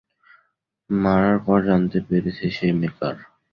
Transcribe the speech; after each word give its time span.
মারার 0.89 1.37
পর 1.45 1.59
জানতে 1.67 1.97
পেরেছি 2.07 2.45
সে 2.51 2.67
মেকার। 2.73 3.15